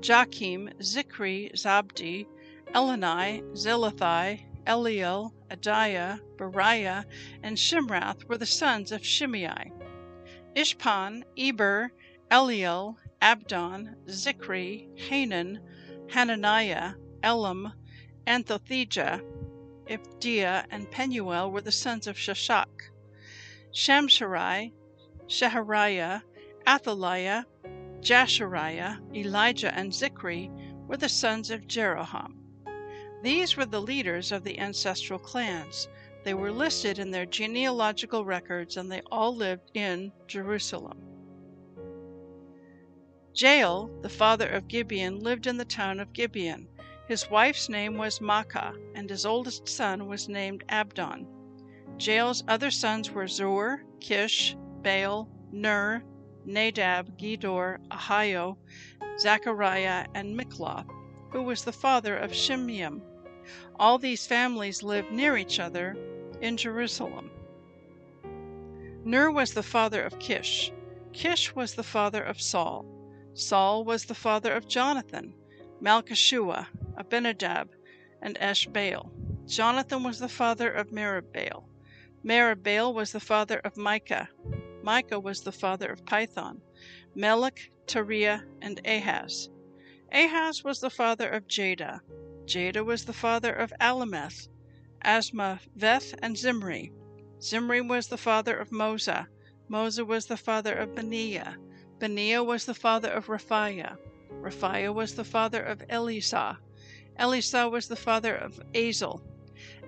Jachim, 0.00 0.70
Zikri, 0.82 1.50
Zabdi, 1.54 2.26
Elani, 2.74 3.42
Zelathai, 3.52 4.44
Eliel, 4.66 5.32
Adiah, 5.50 6.20
Beriah, 6.36 7.04
and 7.42 7.56
Shimrath 7.56 8.24
were 8.24 8.36
the 8.36 8.46
sons 8.46 8.92
of 8.92 9.04
Shimei. 9.04 9.72
Ishpan, 10.54 11.22
Eber, 11.38 11.90
Eliel, 12.30 12.96
Abdon, 13.22 13.96
Zichri, 14.06 14.86
Hanan, 14.98 15.60
Hananiah, 16.08 16.92
Elam, 17.22 17.72
Anthothijah, 18.26 19.22
Ipdiah, 19.88 20.66
and 20.70 20.90
Penuel 20.90 21.50
were 21.50 21.62
the 21.62 21.72
sons 21.72 22.06
of 22.06 22.16
Shashak. 22.16 22.90
Shamsharai, 23.72 24.72
Shehariah, 25.26 26.22
Athaliah, 26.66 27.46
Jashariah, 28.00 28.98
Elijah, 29.16 29.74
and 29.74 29.90
Zichri 29.90 30.50
were 30.86 30.98
the 30.98 31.08
sons 31.08 31.50
of 31.50 31.66
Jeroham. 31.66 32.37
These 33.22 33.56
were 33.56 33.66
the 33.66 33.80
leaders 33.80 34.30
of 34.30 34.44
the 34.44 34.58
ancestral 34.58 35.18
clans. 35.18 35.88
They 36.24 36.34
were 36.34 36.52
listed 36.52 36.98
in 36.98 37.10
their 37.10 37.26
genealogical 37.26 38.24
records 38.24 38.76
and 38.76 38.90
they 38.90 39.02
all 39.10 39.34
lived 39.34 39.70
in 39.74 40.12
Jerusalem. 40.26 40.98
Jael, 43.34 43.90
the 44.02 44.08
father 44.08 44.48
of 44.48 44.68
Gibeon, 44.68 45.20
lived 45.20 45.46
in 45.46 45.56
the 45.56 45.64
town 45.64 46.00
of 46.00 46.12
Gibeon. 46.12 46.68
His 47.08 47.30
wife's 47.30 47.68
name 47.68 47.96
was 47.96 48.18
Maacah, 48.18 48.74
and 48.94 49.08
his 49.08 49.24
oldest 49.24 49.68
son 49.68 50.08
was 50.08 50.28
named 50.28 50.64
Abdon. 50.68 51.26
Jael's 51.98 52.44
other 52.46 52.70
sons 52.70 53.10
were 53.10 53.26
Zur, 53.26 53.82
Kish, 54.00 54.56
Baal, 54.82 55.28
Ner, 55.50 56.04
Nadab, 56.44 57.16
Gedor, 57.16 57.78
Ahio, 57.90 58.58
Zechariah, 59.18 60.06
and 60.14 60.36
Mikloth, 60.36 60.86
who 61.30 61.42
was 61.42 61.64
the 61.64 61.72
father 61.72 62.16
of 62.16 62.32
Shimeam. 62.32 63.02
All 63.76 63.98
these 63.98 64.26
families 64.26 64.82
lived 64.82 65.10
near 65.10 65.36
each 65.36 65.58
other 65.58 65.96
in 66.40 66.56
Jerusalem. 66.56 67.30
Ner 69.04 69.30
was 69.30 69.54
the 69.54 69.62
father 69.62 70.02
of 70.02 70.18
Kish. 70.18 70.72
Kish 71.12 71.54
was 71.54 71.74
the 71.74 71.82
father 71.82 72.22
of 72.22 72.40
Saul. 72.40 72.84
Saul 73.34 73.84
was 73.84 74.04
the 74.04 74.14
father 74.14 74.52
of 74.52 74.68
Jonathan, 74.68 75.34
Malchishua, 75.80 76.66
Abinadab, 76.96 77.70
and 78.20 78.36
Eshbaal. 78.38 79.10
Jonathan 79.46 80.02
was 80.02 80.18
the 80.18 80.28
father 80.28 80.70
of 80.70 80.90
Meribbaal. 80.92 81.64
Meribbaal 82.24 82.92
was 82.92 83.12
the 83.12 83.20
father 83.20 83.60
of 83.60 83.76
Micah. 83.76 84.28
Micah 84.82 85.20
was 85.20 85.42
the 85.42 85.52
father 85.52 85.90
of 85.90 86.04
Pithon, 86.04 86.60
Melech, 87.14 87.70
Tariah, 87.86 88.42
and 88.60 88.80
Ahaz. 88.84 89.48
Ahaz 90.12 90.64
was 90.64 90.80
the 90.80 90.90
father 90.90 91.28
of 91.28 91.46
Jada. 91.46 92.00
Jada 92.48 92.82
was 92.82 93.04
the 93.04 93.12
father 93.12 93.52
of 93.52 93.74
Alemeth, 93.78 94.48
Azmaveth, 95.04 96.14
and 96.22 96.34
Zimri. 96.34 96.90
Zimri 97.42 97.82
was 97.82 98.08
the 98.08 98.16
father 98.16 98.56
of 98.56 98.70
Moza. 98.70 99.26
Moza 99.70 100.06
was 100.06 100.24
the 100.24 100.38
father 100.38 100.74
of 100.74 100.94
Beniah. 100.94 101.56
Beniah 101.98 102.42
was 102.42 102.64
the 102.64 102.72
father 102.72 103.10
of 103.10 103.26
Rephaiah. 103.26 103.98
Rephaiah 104.30 104.94
was 104.94 105.14
the 105.14 105.24
father 105.24 105.62
of 105.62 105.82
Elisah. 105.90 106.56
Elisah 107.18 107.70
was 107.70 107.86
the 107.86 107.96
father 107.96 108.34
of 108.34 108.58
Azel. 108.72 109.22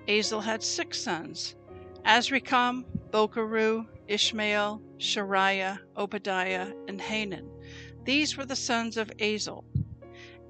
Azel 0.07 0.41
had 0.41 0.61
six 0.61 1.01
sons 1.01 1.55
Azrikam, 2.05 2.85
Bokeru, 3.09 3.87
Ishmael, 4.07 4.83
Shariah, 4.99 5.79
Obadiah, 5.97 6.73
and 6.87 7.01
Hanan. 7.01 7.49
These 8.03 8.37
were 8.37 8.45
the 8.45 8.55
sons 8.55 8.97
of 8.97 9.11
Azel. 9.19 9.65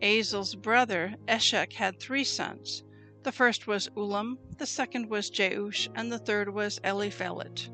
Azel's 0.02 0.56
brother 0.56 1.16
Eshek 1.28 1.74
had 1.74 2.00
three 2.00 2.24
sons. 2.24 2.84
The 3.24 3.32
first 3.32 3.68
was 3.68 3.88
Ulam, 3.96 4.38
the 4.58 4.66
second 4.66 5.10
was 5.10 5.30
Jeush, 5.30 5.88
and 5.94 6.12
the 6.12 6.18
third 6.18 6.50
was 6.50 6.80
Eliphelet. 6.84 7.70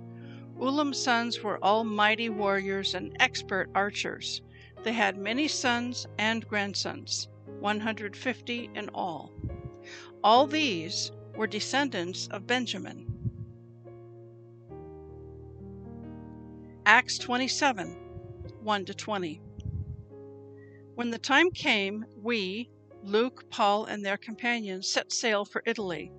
Ulam's 0.59 1.01
sons 1.01 1.41
were 1.41 1.63
all 1.63 1.85
mighty 1.85 2.29
warriors 2.29 2.95
and 2.95 3.15
expert 3.19 3.69
archers. 3.73 4.41
They 4.83 4.91
had 4.91 5.17
many 5.17 5.47
sons 5.47 6.05
and 6.17 6.45
grandsons, 6.47 7.29
150 7.59 8.71
in 8.75 8.89
all. 8.89 9.31
All 10.23 10.47
these 10.47 11.11
were 11.35 11.47
descendants 11.47 12.27
of 12.27 12.45
Benjamin. 12.45 13.05
Acts 16.85 17.17
27 17.17 17.95
1 18.61 18.85
to 18.85 18.93
20. 18.93 19.41
When 20.97 21.11
the 21.11 21.19
time 21.19 21.51
came, 21.51 22.05
we, 22.15 22.71
Luke, 23.03 23.45
Paul, 23.51 23.85
and 23.85 24.03
their 24.03 24.17
companions, 24.17 24.89
set 24.89 25.11
sail 25.13 25.45
for 25.45 25.61
Italy. 25.63 26.11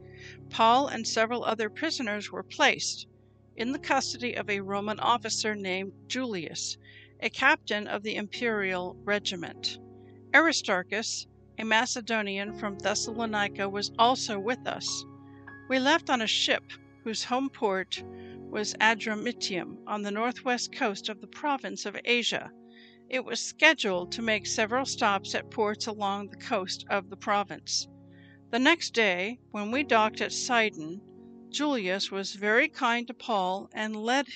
Paul 0.50 0.87
and 0.87 1.04
several 1.04 1.44
other 1.44 1.68
prisoners 1.68 2.30
were 2.30 2.44
placed 2.44 3.08
in 3.56 3.73
the 3.73 3.80
custody 3.80 4.35
of 4.35 4.49
a 4.49 4.61
Roman 4.61 5.00
officer 5.00 5.56
named 5.56 5.94
Julius, 6.06 6.78
a 7.18 7.28
captain 7.28 7.88
of 7.88 8.04
the 8.04 8.14
imperial 8.14 8.97
regiment. 9.02 9.80
Aristarchus, 10.32 11.26
a 11.58 11.64
Macedonian 11.64 12.56
from 12.56 12.78
Thessalonica, 12.78 13.68
was 13.68 13.90
also 13.99 14.38
with 14.38 14.64
us. 14.64 15.04
We 15.68 15.80
left 15.80 16.08
on 16.08 16.23
a 16.23 16.28
ship 16.28 16.62
whose 17.02 17.25
home 17.25 17.50
port 17.50 18.04
was 18.49 18.75
Adramyttium 18.75 19.78
on 19.88 20.02
the 20.02 20.12
northwest 20.12 20.73
coast 20.73 21.08
of 21.08 21.20
the 21.20 21.26
province 21.26 21.85
of 21.85 21.99
Asia. 22.04 22.52
It 23.11 23.25
was 23.25 23.41
scheduled 23.41 24.12
to 24.12 24.23
make 24.23 24.47
several 24.47 24.85
stops 24.85 25.35
at 25.35 25.50
ports 25.50 25.87
along 25.87 26.29
the 26.29 26.37
coast 26.37 26.85
of 26.91 27.09
the 27.09 27.17
province. 27.17 27.88
The 28.50 28.59
next 28.59 28.93
day, 28.93 29.38
when 29.50 29.71
we 29.71 29.83
docked 29.83 30.21
at 30.21 30.31
Sidon, 30.31 31.00
Julius 31.49 32.11
was 32.11 32.35
very 32.35 32.69
kind 32.69 33.07
to 33.07 33.15
Paul 33.15 33.71
and 33.73 33.97
let, 33.97 34.27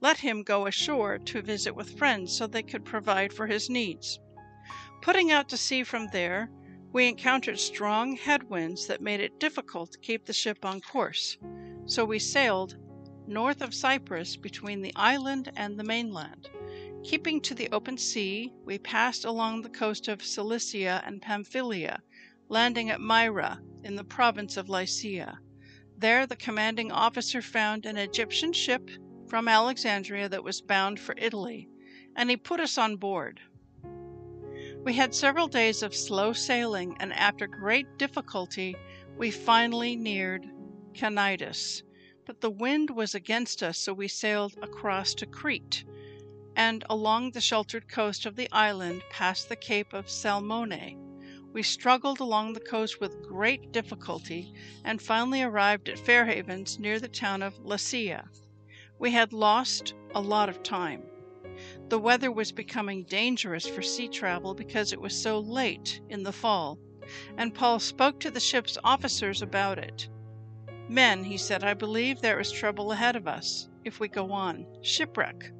let 0.00 0.18
him 0.18 0.42
go 0.42 0.66
ashore 0.66 1.16
to 1.20 1.40
visit 1.40 1.74
with 1.74 1.96
friends 1.98 2.36
so 2.36 2.46
they 2.46 2.62
could 2.62 2.84
provide 2.84 3.32
for 3.32 3.46
his 3.46 3.70
needs. 3.70 4.20
Putting 5.00 5.30
out 5.30 5.48
to 5.48 5.56
sea 5.56 5.82
from 5.82 6.08
there, 6.08 6.50
we 6.92 7.08
encountered 7.08 7.58
strong 7.58 8.16
headwinds 8.16 8.86
that 8.88 9.00
made 9.00 9.20
it 9.20 9.40
difficult 9.40 9.92
to 9.92 9.98
keep 9.98 10.26
the 10.26 10.34
ship 10.34 10.66
on 10.66 10.82
course, 10.82 11.38
so 11.86 12.04
we 12.04 12.18
sailed 12.18 12.76
north 13.26 13.62
of 13.62 13.74
Cyprus 13.74 14.36
between 14.36 14.82
the 14.82 14.92
island 14.96 15.50
and 15.56 15.78
the 15.78 15.84
mainland. 15.84 16.50
Keeping 17.04 17.40
to 17.40 17.54
the 17.54 17.68
open 17.70 17.98
sea, 17.98 18.52
we 18.64 18.78
passed 18.78 19.24
along 19.24 19.62
the 19.62 19.68
coast 19.68 20.06
of 20.06 20.22
Cilicia 20.22 21.02
and 21.04 21.20
Pamphylia, 21.20 22.00
landing 22.48 22.90
at 22.90 23.00
Myra 23.00 23.60
in 23.82 23.96
the 23.96 24.04
province 24.04 24.56
of 24.56 24.68
Lycia. 24.68 25.40
There, 25.96 26.26
the 26.26 26.36
commanding 26.36 26.92
officer 26.92 27.42
found 27.42 27.86
an 27.86 27.96
Egyptian 27.96 28.52
ship 28.52 28.88
from 29.26 29.48
Alexandria 29.48 30.28
that 30.28 30.44
was 30.44 30.60
bound 30.60 31.00
for 31.00 31.16
Italy, 31.18 31.68
and 32.14 32.30
he 32.30 32.36
put 32.36 32.60
us 32.60 32.78
on 32.78 32.96
board. 32.96 33.40
We 34.84 34.92
had 34.94 35.12
several 35.12 35.48
days 35.48 35.82
of 35.82 35.96
slow 35.96 36.32
sailing, 36.32 36.96
and 37.00 37.12
after 37.12 37.48
great 37.48 37.98
difficulty, 37.98 38.76
we 39.16 39.32
finally 39.32 39.96
neared 39.96 40.46
Cnidus 40.94 41.82
but 42.24 42.40
the 42.40 42.50
wind 42.50 42.90
was 42.90 43.14
against 43.14 43.62
us, 43.62 43.78
so 43.78 43.92
we 43.92 44.06
sailed 44.06 44.54
across 44.62 45.14
to 45.14 45.26
Crete, 45.26 45.84
and 46.56 46.84
along 46.90 47.30
the 47.30 47.40
sheltered 47.40 47.88
coast 47.88 48.26
of 48.26 48.36
the 48.36 48.48
island 48.52 49.02
past 49.10 49.48
the 49.48 49.56
Cape 49.56 49.92
of 49.92 50.10
Salmone. 50.10 50.98
We 51.52 51.62
struggled 51.62 52.20
along 52.20 52.52
the 52.52 52.60
coast 52.60 53.00
with 53.00 53.22
great 53.22 53.72
difficulty 53.72 54.54
and 54.84 55.00
finally 55.00 55.42
arrived 55.42 55.88
at 55.88 55.98
Fair 55.98 56.26
Havens 56.26 56.78
near 56.78 56.98
the 56.98 57.08
town 57.08 57.42
of 57.42 57.58
Lasea. 57.58 58.28
We 58.98 59.10
had 59.10 59.32
lost 59.32 59.94
a 60.14 60.20
lot 60.20 60.48
of 60.48 60.62
time. 60.62 61.02
The 61.88 61.98
weather 61.98 62.32
was 62.32 62.52
becoming 62.52 63.04
dangerous 63.04 63.66
for 63.66 63.82
sea 63.82 64.08
travel 64.08 64.54
because 64.54 64.92
it 64.92 65.00
was 65.00 65.14
so 65.14 65.38
late 65.38 66.00
in 66.08 66.22
the 66.22 66.32
fall, 66.32 66.78
and 67.36 67.54
Paul 67.54 67.78
spoke 67.78 68.20
to 68.20 68.30
the 68.30 68.40
ship's 68.40 68.78
officers 68.82 69.42
about 69.42 69.78
it. 69.78 70.08
Men, 70.88 71.24
he 71.24 71.36
said, 71.36 71.64
I 71.64 71.74
believe 71.74 72.20
there 72.20 72.40
is 72.40 72.50
trouble 72.50 72.92
ahead 72.92 73.16
of 73.16 73.28
us 73.28 73.68
if 73.84 74.00
we 74.00 74.08
go 74.08 74.32
on 74.32 74.66
shipwreck, 74.82 75.52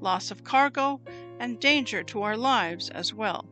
loss 0.00 0.30
of 0.30 0.44
cargo, 0.44 1.00
and 1.38 1.60
danger 1.60 2.02
to 2.02 2.22
our 2.22 2.36
lives 2.36 2.90
as 2.90 3.12
well. 3.12 3.46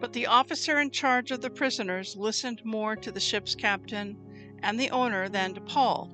But 0.00 0.12
the 0.12 0.26
officer 0.26 0.80
in 0.80 0.90
charge 0.90 1.30
of 1.30 1.40
the 1.40 1.50
prisoners 1.50 2.16
listened 2.16 2.64
more 2.64 2.96
to 2.96 3.10
the 3.10 3.20
ship's 3.20 3.54
captain 3.54 4.16
and 4.62 4.78
the 4.78 4.90
owner 4.90 5.28
than 5.28 5.54
to 5.54 5.60
Paul. 5.60 6.10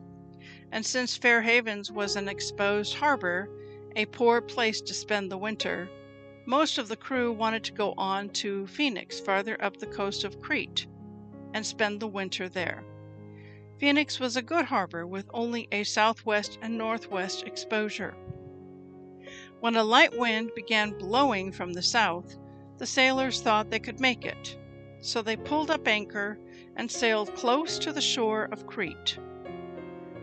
And 0.73 0.85
since 0.85 1.17
Fair 1.17 1.43
Havens 1.43 1.93
was 1.93 2.17
an 2.17 2.29
exposed 2.29 2.95
harbor, 2.95 3.49
a 3.97 4.07
poor 4.07 4.41
place 4.41 4.81
to 4.81 4.95
spend 4.95 5.31
the 5.31 5.39
winter, 5.39 5.89
most 6.47 6.79
of 6.79 6.89
the 6.89 6.97
crew 6.97 7.33
wanted 7.33 7.65
to 7.65 7.73
go 7.73 7.95
on 7.97 8.29
to 8.31 8.67
Phoenix, 8.67 9.19
farther 9.21 9.63
up 9.65 9.77
the 9.79 9.87
coast 9.87 10.25
of 10.25 10.41
Crete, 10.41 10.87
and 11.55 11.65
spend 11.65 12.01
the 12.01 12.09
winter 12.09 12.49
there. 12.49 12.85
Phoenix 13.79 14.21
was 14.21 14.37
a 14.37 14.43
good 14.43 14.67
harbor 14.67 15.07
with 15.07 15.29
only 15.33 15.69
a 15.73 15.85
southwest 15.85 16.59
and 16.61 16.77
northwest 16.77 17.45
exposure. 17.45 18.15
When 19.61 19.77
a 19.77 19.85
light 19.85 20.19
wind 20.19 20.51
began 20.55 20.99
blowing 20.99 21.53
from 21.53 21.73
the 21.73 21.83
south, 21.83 22.37
the 22.79 22.87
sailors 22.87 23.41
thought 23.41 23.71
they 23.71 23.79
could 23.79 24.01
make 24.01 24.25
it, 24.25 24.59
so 25.01 25.23
they 25.23 25.37
pulled 25.37 25.71
up 25.71 25.87
anchor 25.87 26.39
and 26.77 26.91
sailed 26.91 27.35
close 27.35 27.79
to 27.79 27.93
the 27.93 28.01
shore 28.01 28.45
of 28.51 28.67
Crete. 28.67 29.19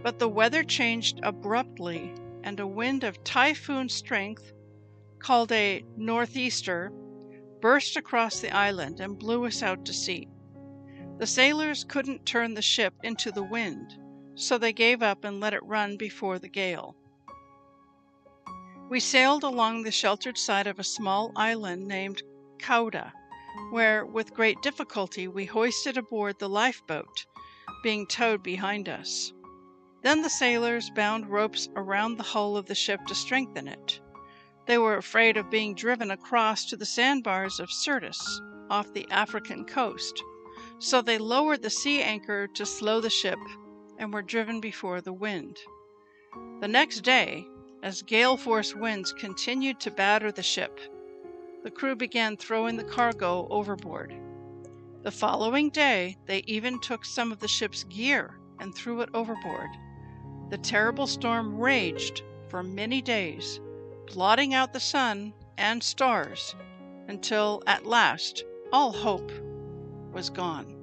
But 0.03 0.19
the 0.19 0.29
weather 0.29 0.63
changed 0.63 1.19
abruptly, 1.23 2.13
and 2.43 2.59
a 2.59 2.67
wind 2.67 3.03
of 3.03 3.23
typhoon 3.23 3.87
strength, 3.89 4.51
called 5.19 5.51
a 5.51 5.83
northeaster, 5.95 6.91
burst 7.61 7.95
across 7.95 8.39
the 8.39 8.49
island 8.53 8.99
and 8.99 9.19
blew 9.19 9.45
us 9.45 9.61
out 9.61 9.85
to 9.85 9.93
sea. 9.93 10.27
The 11.19 11.27
sailors 11.27 11.83
couldn't 11.83 12.25
turn 12.25 12.55
the 12.55 12.61
ship 12.63 12.95
into 13.03 13.31
the 13.31 13.43
wind, 13.43 13.95
so 14.35 14.57
they 14.57 14.73
gave 14.73 15.03
up 15.03 15.23
and 15.23 15.39
let 15.39 15.53
it 15.53 15.63
run 15.63 15.95
before 15.97 16.39
the 16.39 16.49
gale. 16.49 16.95
We 18.91 18.99
sailed 18.99 19.45
along 19.45 19.83
the 19.83 19.91
sheltered 19.91 20.37
side 20.37 20.67
of 20.67 20.77
a 20.77 20.83
small 20.83 21.31
island 21.33 21.87
named 21.87 22.23
Cauda, 22.59 23.13
where 23.69 24.05
with 24.05 24.33
great 24.33 24.61
difficulty 24.61 25.29
we 25.29 25.45
hoisted 25.45 25.95
aboard 25.95 26.39
the 26.39 26.49
lifeboat, 26.49 27.25
being 27.83 28.05
towed 28.05 28.43
behind 28.43 28.89
us. 28.89 29.31
Then 30.03 30.23
the 30.23 30.29
sailors 30.29 30.89
bound 30.89 31.29
ropes 31.29 31.69
around 31.73 32.17
the 32.17 32.23
hull 32.23 32.57
of 32.57 32.65
the 32.65 32.75
ship 32.75 32.99
to 33.05 33.15
strengthen 33.15 33.69
it. 33.69 34.01
They 34.65 34.77
were 34.77 34.97
afraid 34.97 35.37
of 35.37 35.49
being 35.49 35.73
driven 35.73 36.11
across 36.11 36.65
to 36.65 36.75
the 36.75 36.85
sandbars 36.85 37.61
of 37.61 37.71
Syrtis 37.71 38.41
off 38.69 38.91
the 38.91 39.09
African 39.09 39.63
coast. 39.63 40.21
So 40.79 41.01
they 41.01 41.17
lowered 41.17 41.61
the 41.61 41.69
sea 41.69 42.01
anchor 42.01 42.45
to 42.45 42.65
slow 42.65 42.99
the 42.99 43.09
ship 43.09 43.39
and 43.97 44.11
were 44.11 44.21
driven 44.21 44.59
before 44.59 44.99
the 44.99 45.13
wind. 45.13 45.59
The 46.59 46.67
next 46.67 47.05
day, 47.05 47.47
as 47.83 48.03
gale 48.03 48.37
force 48.37 48.75
winds 48.75 49.11
continued 49.13 49.79
to 49.79 49.91
batter 49.91 50.31
the 50.31 50.43
ship, 50.43 50.79
the 51.63 51.71
crew 51.71 51.95
began 51.95 52.37
throwing 52.37 52.77
the 52.77 52.83
cargo 52.83 53.47
overboard. 53.49 54.13
The 55.03 55.11
following 55.11 55.69
day, 55.71 56.17
they 56.27 56.43
even 56.45 56.79
took 56.79 57.05
some 57.05 57.31
of 57.31 57.39
the 57.39 57.47
ship's 57.47 57.83
gear 57.85 58.35
and 58.59 58.73
threw 58.73 59.01
it 59.01 59.09
overboard. 59.13 59.69
The 60.49 60.59
terrible 60.59 61.07
storm 61.07 61.57
raged 61.57 62.21
for 62.49 62.61
many 62.61 63.01
days, 63.01 63.59
blotting 64.13 64.53
out 64.53 64.73
the 64.73 64.79
sun 64.79 65.33
and 65.57 65.81
stars 65.81 66.55
until 67.07 67.63
at 67.65 67.85
last 67.85 68.43
all 68.71 68.91
hope 68.91 69.31
was 70.13 70.29
gone. 70.29 70.75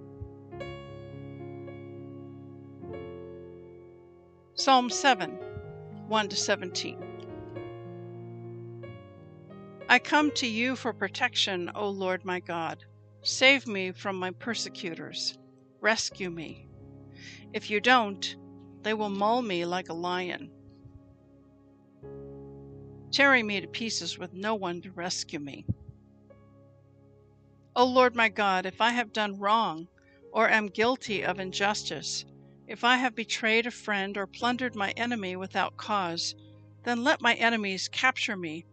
Psalm 4.55 4.91
7 4.91 5.39
1 6.09 6.29
to 6.31 6.37
17. 6.37 6.99
I 9.91 9.99
come 9.99 10.31
to 10.37 10.47
you 10.47 10.75
for 10.75 10.95
protection, 10.95 11.71
O 11.75 11.91
Lord 11.91 12.25
my 12.25 12.41
God. 12.41 12.79
Save 13.21 13.67
me 13.67 13.93
from 13.93 14.17
my 14.17 14.31
persecutors. 14.31 15.37
Rescue 15.83 16.31
me. 16.31 16.67
If 17.53 17.69
you 17.69 17.83
don't, 17.83 18.37
they 18.81 18.95
will 18.95 19.11
maul 19.11 19.43
me 19.43 19.67
like 19.67 19.91
a 19.91 19.95
lion, 19.95 20.51
tearing 23.13 23.47
me 23.47 23.61
to 23.61 23.67
pieces 23.69 24.19
with 24.19 24.33
no 24.33 24.55
one 24.55 24.81
to 24.81 24.91
rescue 24.93 25.41
me. 25.41 25.67
O 27.77 27.85
Lord 27.85 28.17
my 28.17 28.31
God, 28.31 28.65
if 28.65 28.81
I 28.81 28.93
have 28.93 29.13
done 29.13 29.39
wrong 29.39 29.89
or 30.33 30.49
am 30.49 30.69
guilty 30.69 31.23
of 31.23 31.39
injustice, 31.39 32.25
if 32.69 32.85
I 32.85 32.97
have 32.97 33.15
betrayed 33.15 33.67
a 33.67 33.71
friend 33.71 34.19
or 34.19 34.27
plundered 34.27 34.77
my 34.77 34.91
enemy 34.91 35.35
without 35.37 35.79
cause, 35.79 36.35
then 36.85 37.03
let 37.03 37.23
my 37.23 37.35
enemies 37.35 37.89
capture 37.89 38.37
me. 38.37 38.67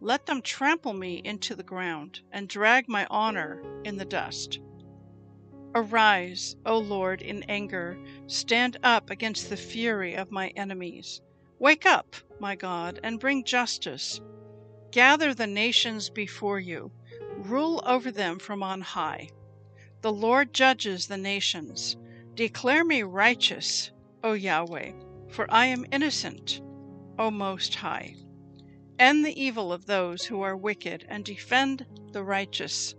Let 0.00 0.26
them 0.26 0.42
trample 0.42 0.92
me 0.92 1.22
into 1.24 1.54
the 1.54 1.62
ground 1.62 2.20
and 2.32 2.48
drag 2.48 2.88
my 2.88 3.06
honor 3.08 3.62
in 3.84 3.96
the 3.96 4.04
dust. 4.04 4.58
Arise, 5.76 6.56
O 6.66 6.76
Lord, 6.76 7.22
in 7.22 7.44
anger. 7.44 7.98
Stand 8.26 8.78
up 8.82 9.10
against 9.10 9.48
the 9.48 9.56
fury 9.56 10.14
of 10.14 10.32
my 10.32 10.48
enemies. 10.56 11.20
Wake 11.60 11.86
up, 11.86 12.16
my 12.40 12.56
God, 12.56 12.98
and 13.04 13.20
bring 13.20 13.44
justice. 13.44 14.20
Gather 14.90 15.34
the 15.34 15.46
nations 15.46 16.10
before 16.10 16.58
you. 16.58 16.90
Rule 17.36 17.80
over 17.86 18.10
them 18.10 18.38
from 18.38 18.62
on 18.62 18.80
high. 18.80 19.28
The 20.00 20.12
Lord 20.12 20.52
judges 20.52 21.06
the 21.06 21.16
nations. 21.16 21.96
Declare 22.36 22.84
me 22.84 23.02
righteous, 23.02 23.90
O 24.22 24.34
Yahweh, 24.34 24.92
for 25.30 25.46
I 25.48 25.64
am 25.66 25.86
innocent, 25.90 26.60
O 27.18 27.30
Most 27.30 27.74
High. 27.76 28.14
End 28.98 29.24
the 29.24 29.42
evil 29.42 29.72
of 29.72 29.86
those 29.86 30.22
who 30.26 30.42
are 30.42 30.54
wicked 30.54 31.06
and 31.08 31.24
defend 31.24 31.86
the 32.12 32.22
righteous. 32.22 32.94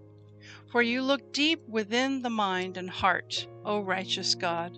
For 0.71 0.82
you 0.82 1.04
look 1.04 1.34
deep 1.34 1.62
within 1.69 2.23
the 2.23 2.32
mind 2.32 2.78
and 2.78 2.89
heart, 2.89 3.47
O 3.63 3.80
righteous 3.80 4.34
God. 4.34 4.76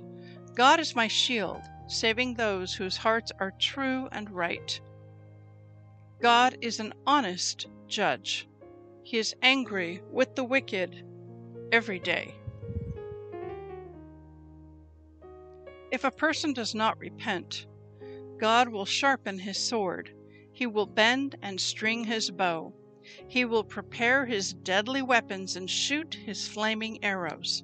God 0.55 0.81
is 0.81 0.93
my 0.93 1.07
shield, 1.07 1.61
saving 1.87 2.33
those 2.33 2.73
whose 2.73 2.97
hearts 2.97 3.31
are 3.39 3.53
true 3.61 4.09
and 4.11 4.29
right. 4.29 4.81
God 6.21 6.57
is 6.59 6.81
an 6.81 6.93
honest 7.07 7.67
judge. 7.87 8.45
He 9.03 9.19
is 9.19 9.33
angry 9.41 10.01
with 10.11 10.35
the 10.35 10.43
wicked 10.43 11.05
every 11.71 11.99
day. 11.99 12.35
If 15.91 16.03
a 16.03 16.11
person 16.11 16.53
does 16.53 16.75
not 16.75 16.99
repent, 16.99 17.65
God 18.37 18.69
will 18.69 18.85
sharpen 18.85 19.39
his 19.39 19.57
sword. 19.57 20.11
He 20.53 20.67
will 20.67 20.85
bend 20.85 21.35
and 21.41 21.59
string 21.59 22.03
his 22.03 22.29
bow. 22.29 22.73
He 23.27 23.43
will 23.43 23.63
prepare 23.63 24.25
his 24.25 24.53
deadly 24.53 25.01
weapons 25.01 25.55
and 25.55 25.69
shoot 25.69 26.13
his 26.13 26.47
flaming 26.47 27.03
arrows. 27.03 27.63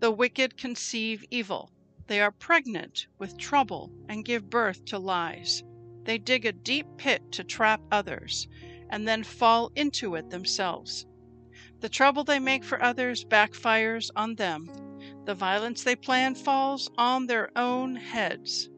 The 0.00 0.10
wicked 0.10 0.56
conceive 0.56 1.24
evil. 1.30 1.72
They 2.08 2.20
are 2.20 2.32
pregnant 2.32 3.06
with 3.18 3.38
trouble 3.38 3.92
and 4.08 4.24
give 4.24 4.50
birth 4.50 4.84
to 4.86 4.98
lies. 4.98 5.62
They 6.04 6.18
dig 6.18 6.44
a 6.46 6.52
deep 6.52 6.86
pit 6.96 7.30
to 7.32 7.44
trap 7.44 7.80
others 7.92 8.48
and 8.88 9.06
then 9.06 9.22
fall 9.22 9.70
into 9.76 10.16
it 10.16 10.30
themselves. 10.30 11.06
The 11.78 11.88
trouble 11.88 12.24
they 12.24 12.40
make 12.40 12.64
for 12.64 12.82
others 12.82 13.24
backfires 13.24 14.10
on 14.16 14.34
them. 14.34 14.68
The 15.30 15.36
violence 15.36 15.84
they 15.84 15.94
plan 15.94 16.34
falls 16.34 16.90
on 16.98 17.28
their 17.28 17.56
own 17.56 17.94
heads. 17.94 18.68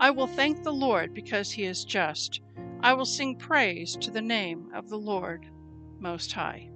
I 0.00 0.10
will 0.10 0.26
thank 0.26 0.64
the 0.64 0.72
Lord 0.72 1.14
because 1.14 1.52
he 1.52 1.62
is 1.62 1.84
just. 1.84 2.40
I 2.80 2.94
will 2.94 3.04
sing 3.04 3.36
praise 3.36 3.94
to 3.98 4.10
the 4.10 4.20
name 4.20 4.72
of 4.74 4.88
the 4.88 4.98
Lord 4.98 5.46
Most 6.00 6.32
High. 6.32 6.68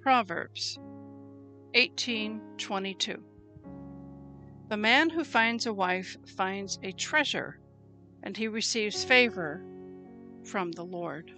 Proverbs 0.00 0.78
18:22 1.74 3.22
The 4.70 4.76
man 4.78 5.10
who 5.10 5.24
finds 5.24 5.66
a 5.66 5.74
wife 5.74 6.16
finds 6.24 6.78
a 6.82 6.92
treasure, 6.92 7.60
and 8.22 8.38
he 8.38 8.48
receives 8.48 9.04
favor 9.04 9.66
from 10.44 10.72
the 10.72 10.84
Lord. 10.84 11.32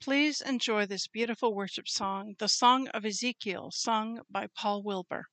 Please 0.00 0.40
enjoy 0.40 0.86
this 0.86 1.06
beautiful 1.06 1.54
worship 1.54 1.88
song, 1.88 2.34
the 2.38 2.48
Song 2.48 2.88
of 2.88 3.04
Ezekiel, 3.04 3.70
sung 3.72 4.20
by 4.30 4.46
Paul 4.54 4.82
Wilbur. 4.82 5.26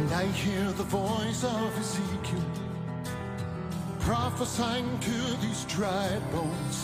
And 0.00 0.12
I 0.14 0.24
hear 0.28 0.64
the 0.72 0.84
voice 0.84 1.44
of 1.44 1.78
Ezekiel 1.78 2.50
prophesying 3.98 4.98
to 5.00 5.16
these 5.42 5.64
dry 5.66 6.08
bones. 6.32 6.76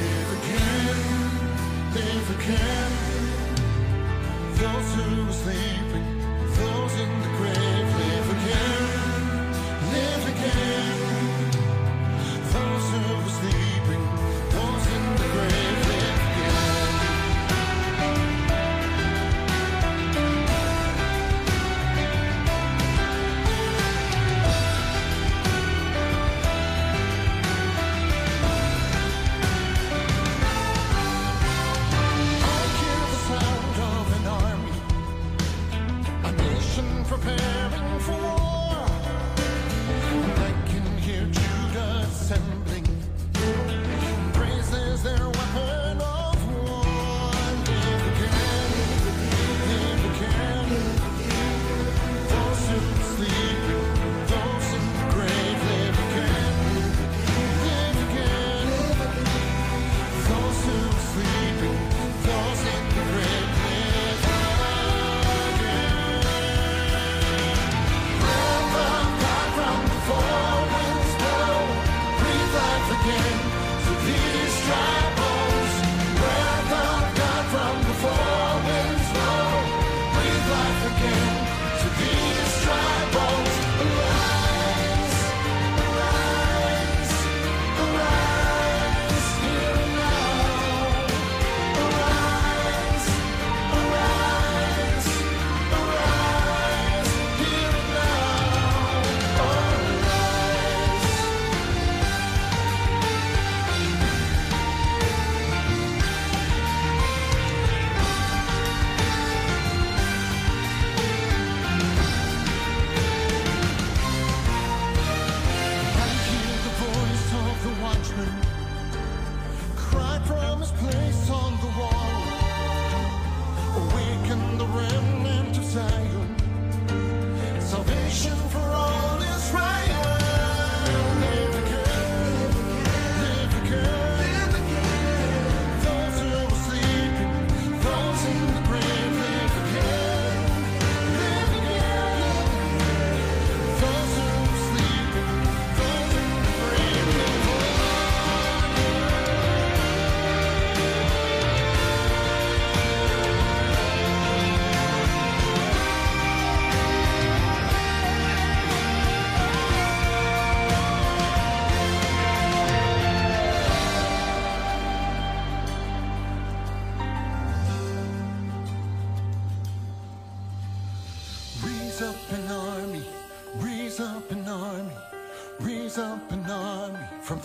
Live 0.00 0.30
again, 0.38 1.00
live 1.98 2.28
again. 2.38 2.92
Those 4.62 4.88
who 4.96 5.28
are 5.28 5.36
sleeping, 5.44 6.08
those 6.60 6.94
in 7.04 7.12
the 7.24 7.30
grave, 7.38 7.75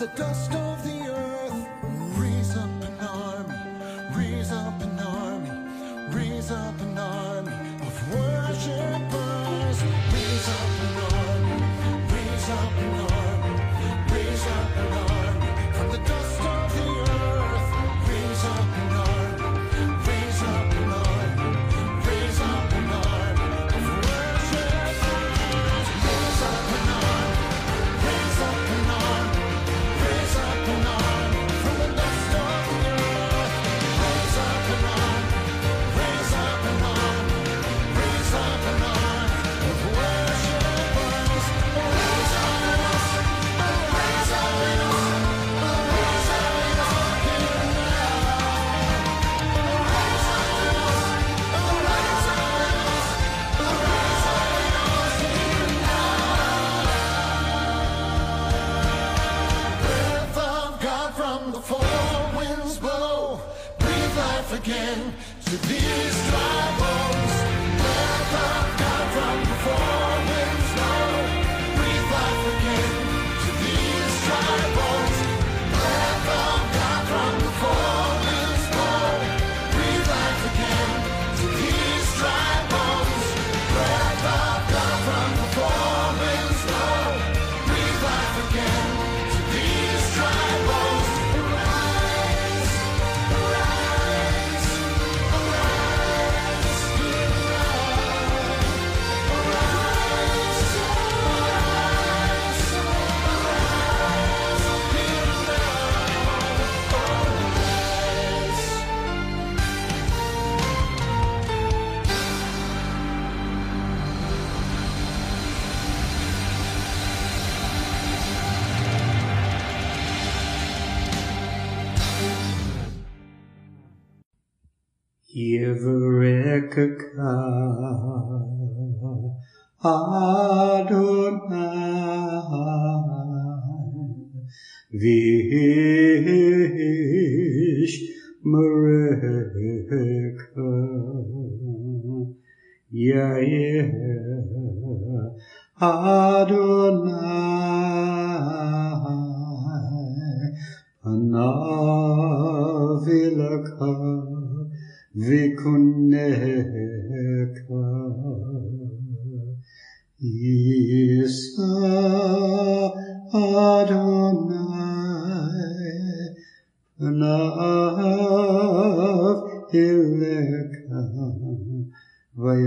the 0.02 0.08
dust 0.16 0.61